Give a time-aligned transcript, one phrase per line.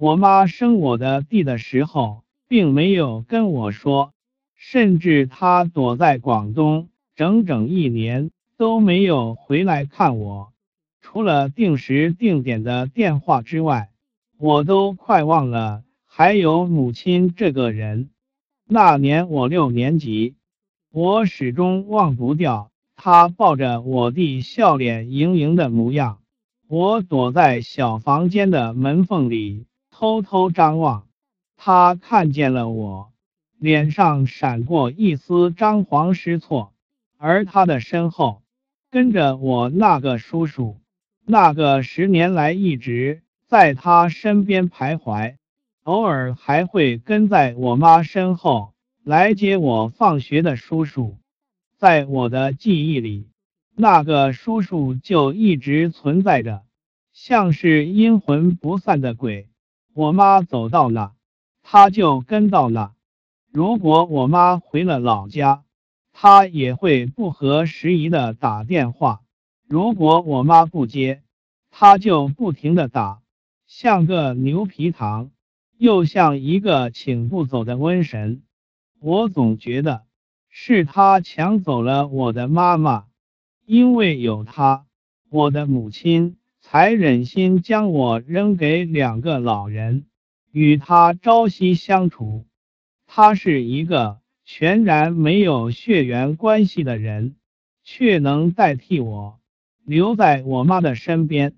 [0.00, 4.14] 我妈生我的弟的时候，并没有跟我说，
[4.56, 10.54] 甚至她躲在广东整整一年都没有回来看我，
[11.02, 13.90] 除了定时定点的电话之外，
[14.38, 18.08] 我都快忘了还有母亲这个人。
[18.66, 20.34] 那年我六年级，
[20.90, 26.20] 我始终忘不掉她抱着我弟笑脸盈盈的模样。
[26.68, 29.66] 我躲在小房间的门缝里。
[30.00, 31.06] 偷偷张望，
[31.58, 33.12] 他看见了我，
[33.58, 36.72] 脸上闪过一丝张皇失措，
[37.18, 38.40] 而他的身后
[38.90, 40.78] 跟着我那个叔叔，
[41.26, 45.34] 那个十年来一直在他身边徘徊，
[45.82, 48.72] 偶尔还会跟在我妈身后
[49.04, 51.18] 来接我放学的叔叔，
[51.76, 53.28] 在我的记忆里，
[53.76, 56.62] 那个叔叔就一直存在着，
[57.12, 59.49] 像是阴魂不散的鬼。
[59.92, 61.14] 我妈走到哪，
[61.62, 62.94] 他就跟到哪。
[63.52, 65.64] 如果我妈回了老家，
[66.12, 69.22] 他也会不合时宜的打电话；
[69.66, 71.22] 如果我妈不接，
[71.70, 73.22] 他就不停的打，
[73.66, 75.30] 像个牛皮糖，
[75.76, 78.42] 又像一个请不走的瘟神。
[79.00, 80.04] 我总觉得
[80.48, 83.06] 是他抢走了我的妈妈，
[83.66, 84.86] 因为有他，
[85.30, 86.36] 我的母亲。
[86.60, 90.06] 才忍心将我扔给两个老人，
[90.52, 92.46] 与他朝夕相处。
[93.06, 97.34] 他是一个全然没有血缘关系的人，
[97.82, 99.40] 却能代替我
[99.84, 101.54] 留在我妈的身边。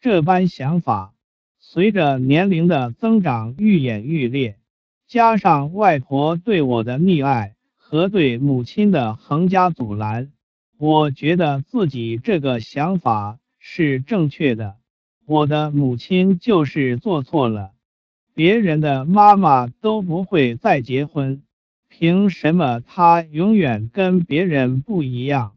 [0.00, 1.14] 这般想法
[1.58, 4.58] 随着年龄的增长愈演愈烈，
[5.06, 10.32] 加上外婆对我的溺爱和对母亲的横加阻拦，
[10.76, 13.38] 我觉得自己这个想法。
[13.64, 14.76] 是正确的，
[15.24, 17.70] 我的母亲就是做错了。
[18.34, 21.44] 别人的妈妈都不会再结婚，
[21.88, 25.54] 凭什么她永远跟别人不一样？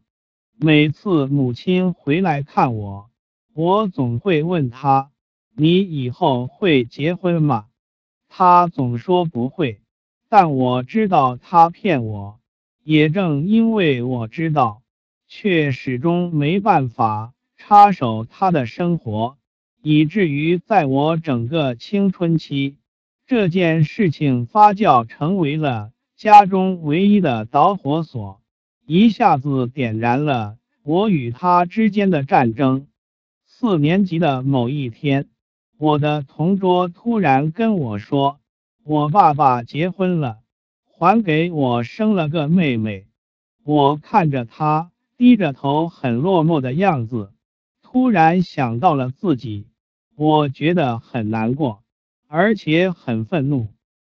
[0.56, 3.10] 每次母亲回来看我，
[3.52, 5.10] 我总会问她
[5.56, 7.66] ：“你以后会结婚吗？”
[8.30, 9.80] 她总说不会，
[10.28, 12.38] 但我知道她骗我。
[12.84, 14.82] 也正因为我知道，
[15.26, 17.32] 却始终没办法。
[17.56, 19.38] 插手他的生活，
[19.82, 22.76] 以至于在我整个青春期，
[23.26, 28.40] 这件事情发酵成为了家中唯一的导火索，
[28.86, 32.86] 一下子点燃了我与他之间的战争。
[33.44, 35.28] 四年级的某一天，
[35.78, 38.38] 我的同桌突然跟我说
[38.84, 40.38] ：“我爸爸结婚了，
[40.84, 43.06] 还给我生了个妹妹。”
[43.64, 47.32] 我看着他低着头，很落寞的样子。
[47.96, 49.68] 突然想到了自己，
[50.16, 51.82] 我觉得很难过，
[52.28, 53.68] 而且很愤怒，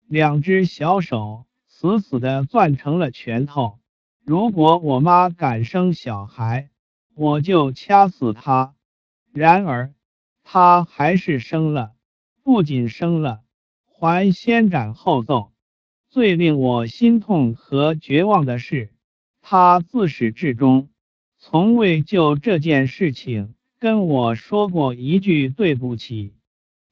[0.08, 3.80] 两只小手死死地攥成了拳头。
[4.24, 6.70] 如果我妈敢生小孩，
[7.14, 8.74] 我就掐死她。
[9.34, 9.94] 然而，
[10.46, 11.92] 她还是生了，
[12.42, 13.42] 不仅生了，
[13.86, 15.52] 还先斩后奏。
[16.10, 18.94] 最令我心痛和绝望的是，
[19.42, 20.88] 她自始至终
[21.38, 23.56] 从未就这件事情。
[23.84, 26.32] 跟我说过一句对不起，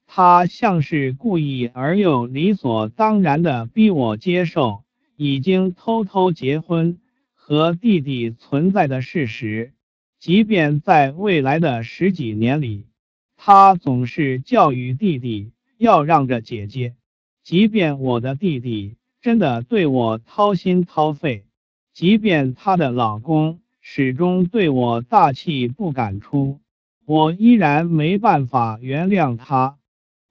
[0.06, 4.84] 他像是故意而又理所当然的逼我接受
[5.16, 7.00] 已经偷偷结婚
[7.32, 9.72] 和弟弟存在的事实，
[10.18, 12.84] 即便在未来的十几年里，
[13.38, 16.94] 他总是教育弟弟要让着姐姐，
[17.42, 21.46] 即便我的弟弟真的对我掏心掏肺，
[21.94, 26.58] 即便她的老公始终对我大气不敢出。
[27.04, 29.76] 我依然没办法原谅他，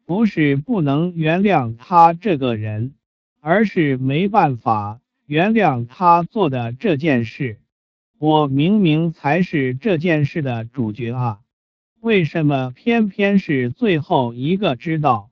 [0.06, 2.94] 不是不能原谅他这个人，
[3.42, 7.60] 而是没办法原谅他做的这件事。
[8.18, 11.40] 我明明才是这件事的主角啊，
[12.00, 15.30] 为什么偏偏是最后一个知道？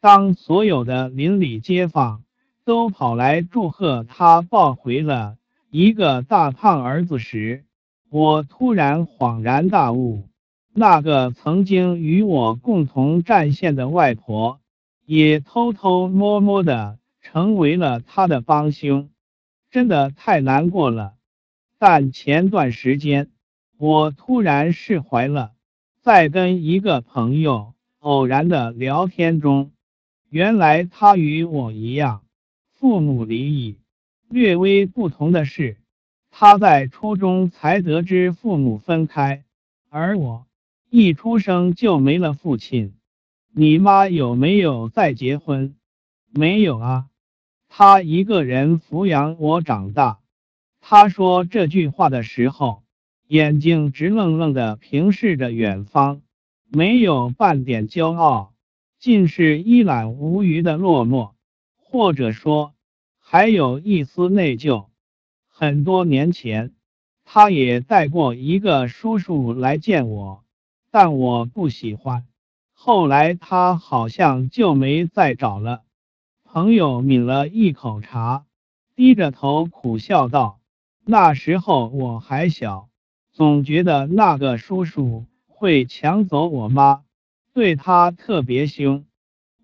[0.00, 2.24] 当所有的邻里街坊
[2.64, 5.36] 都跑来祝贺他抱回了
[5.70, 7.64] 一个大胖儿子时，
[8.10, 10.28] 我突然恍然大悟。
[10.74, 14.58] 那个曾经与我共同战线的外婆，
[15.04, 19.10] 也偷偷摸摸的成为了他的帮凶，
[19.70, 21.14] 真的太难过了。
[21.78, 23.30] 但前段时间，
[23.76, 25.52] 我突然释怀了，
[26.00, 29.72] 在跟一个朋友偶然的聊天中，
[30.30, 32.22] 原来他与我一样，
[32.72, 33.78] 父母离异。
[34.30, 35.76] 略微不同的是，
[36.30, 39.44] 他在初中才得知父母分开，
[39.90, 40.46] 而我。
[40.94, 42.92] 一出生就没了父亲，
[43.50, 45.74] 你妈有没有再结婚？
[46.30, 47.06] 没有啊，
[47.70, 50.20] 她一个人抚养我长大。
[50.82, 52.82] 他说这句话的时候，
[53.26, 56.20] 眼睛直愣愣的平视着远方，
[56.68, 58.52] 没有半点骄傲，
[58.98, 61.32] 尽是一览无余的落寞，
[61.78, 62.74] 或者说，
[63.18, 64.88] 还有一丝内疚。
[65.48, 66.74] 很多年前，
[67.24, 70.41] 他也带过一个叔叔来见我，
[70.92, 72.26] 但我不喜欢。
[72.74, 75.82] 后来他好像就没再找了。
[76.44, 78.44] 朋友抿了一口茶，
[78.94, 80.60] 低着头苦笑道
[81.06, 82.90] ：“那时候我还小，
[83.32, 87.04] 总觉得那个叔叔会抢走我妈，
[87.54, 89.06] 对他特别凶。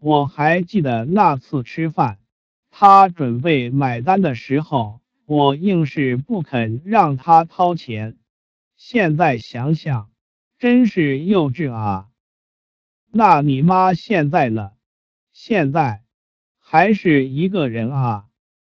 [0.00, 2.18] 我还记得那次吃饭，
[2.70, 8.16] 他准备买单的时候，我硬是不肯让他掏钱。
[8.76, 10.07] 现在想想，
[10.58, 12.08] 真是幼稚啊。”
[13.10, 14.72] 那你妈现在呢？
[15.32, 16.02] 现在
[16.58, 18.26] 还是一个人啊？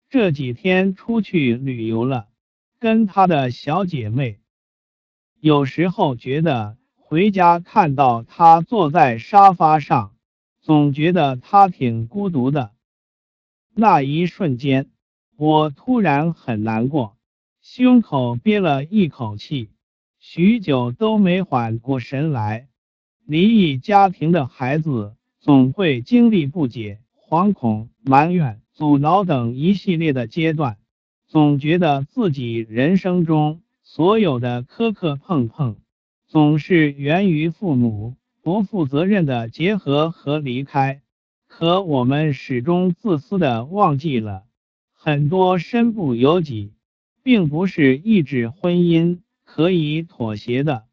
[0.09, 2.27] 这几天出去旅游了，
[2.79, 4.39] 跟她的小姐妹。
[5.39, 10.15] 有时候觉得回家看到她坐在沙发上，
[10.61, 12.73] 总觉得她挺孤独的。
[13.73, 14.91] 那一瞬间，
[15.37, 17.17] 我突然很难过，
[17.61, 19.69] 胸口憋了一口气，
[20.19, 22.67] 许久都没缓过神来。
[23.25, 30.77] 离异家庭的孩子总会经历不解、惶恐、埋怨、阻挠等一系列的阶段，
[31.27, 35.77] 总觉得自己人生中所有的磕磕碰碰，
[36.27, 41.01] 总是源于父母不负责任的结合和离开。
[41.47, 44.43] 可我们始终自私的忘记了，
[44.93, 46.73] 很多身不由己，
[47.23, 49.19] 并不是一纸婚姻
[49.51, 50.85] 可以妥协的。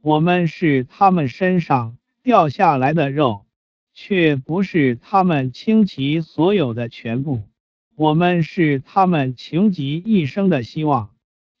[0.00, 3.46] 我们是他们身上掉下来的肉，
[3.92, 7.42] 却不是他们倾其所有的全部。
[7.96, 11.10] 我们是他们穷极一生的希望，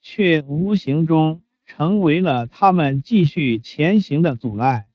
[0.00, 4.86] 却无形中成为了他们继续前行的阻碍。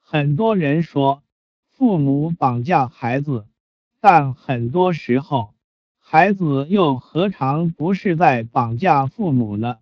[0.00, 1.22] 很多人说
[1.70, 3.46] 父母绑架孩子，
[4.00, 5.54] 但很多时候，
[5.98, 9.78] 孩子又何尝不是在绑架父母呢？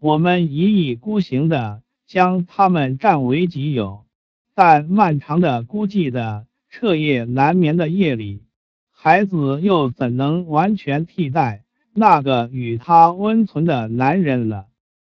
[0.00, 1.82] 我们一意孤行的。
[2.10, 4.04] 将他们占为己有，
[4.52, 8.42] 但漫长的孤寂的彻夜难眠的夜里，
[8.90, 11.62] 孩子又怎能完全替代
[11.94, 14.66] 那个与他温存的男人了？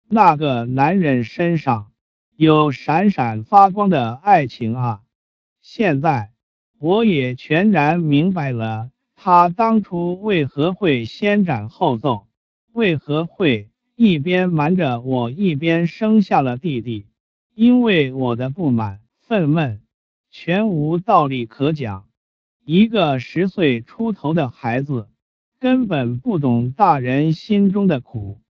[0.10, 1.94] 那个男人身上
[2.36, 5.02] 有闪闪发光的爱情啊！
[5.62, 6.32] 现在
[6.78, 12.28] 我也全然明白了，他当初为何会先斩后奏，
[12.74, 13.71] 为何会。
[14.04, 17.06] 一边瞒着我，一边生下了弟弟。
[17.54, 19.78] 因为我的不满、愤懑，
[20.32, 22.08] 全无道理可讲。
[22.66, 25.08] 一个十岁出头的孩子，
[25.60, 28.42] 根本不懂大人心中的苦。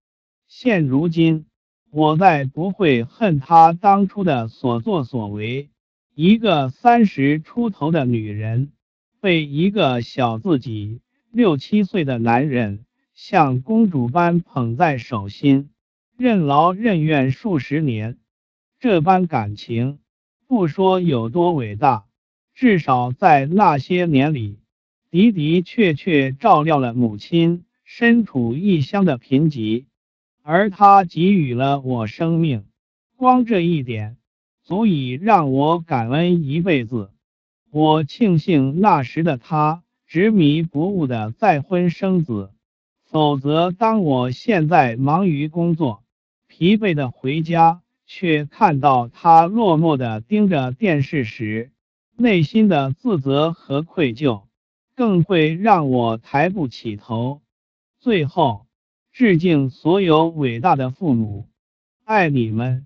[0.48, 1.48] 现如今，
[1.92, 5.70] 我再不会恨他当初的所作所为。
[6.16, 8.72] 一个三十出头的女人，
[9.20, 12.86] 被一个小自己六七岁的男人。
[13.24, 15.70] 像公主般捧在手心，
[16.18, 18.18] 任劳任怨数十年，
[18.80, 20.00] 这般感情，
[20.48, 22.06] 不说有多伟大，
[22.56, 24.58] 至少在那些年里，
[25.12, 29.86] 的的确确照料了母亲身处异乡的贫瘠，
[30.42, 32.66] 而他给予了我生命，
[33.18, 34.18] 光这一点，
[34.64, 37.12] 足以让我感恩一辈子。
[37.70, 42.50] 我庆幸那时的他执迷不悟的再婚生子。
[43.12, 46.02] 否则，当我现在忙于工作，
[46.48, 51.72] 疲惫的回家，却看到他落寞的盯着电视时，
[52.16, 54.44] 内心的自责和愧疚，
[54.96, 57.42] 更会让我抬不起头。
[58.00, 58.66] 最后，
[59.12, 61.50] 致敬所有伟大的父母，
[62.06, 62.86] 爱你们。